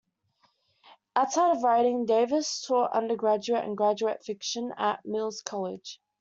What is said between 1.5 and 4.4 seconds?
of writing, Davis taught undergraduate and graduate